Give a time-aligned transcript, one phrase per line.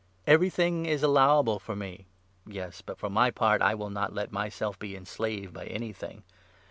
[0.25, 1.63] Everything is allowable the Body.
[1.65, 2.05] for me
[2.47, 6.23] i Yes, but for my part, I will not let myself be enslaved by anything.